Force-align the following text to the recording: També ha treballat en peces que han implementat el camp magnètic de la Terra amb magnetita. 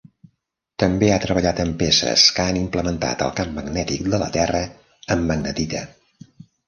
També 0.83 1.09
ha 1.15 1.19
treballat 1.25 1.59
en 1.65 1.73
peces 1.81 2.23
que 2.37 2.45
han 2.53 2.57
implementat 2.61 3.21
el 3.27 3.35
camp 3.41 3.53
magnètic 3.59 4.09
de 4.15 4.21
la 4.25 4.31
Terra 4.39 4.63
amb 5.17 5.31
magnetita. 5.33 5.85